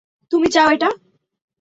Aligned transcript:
তুমি 0.31 0.47
চাও 0.47 0.67
এটা? 0.69 0.89